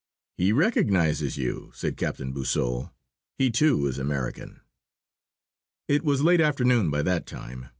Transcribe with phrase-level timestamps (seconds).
[0.35, 2.89] "He recognises you!" said Captain Boisseau.
[3.37, 4.61] "He too is American."
[5.87, 7.67] It was late afternoon by that time.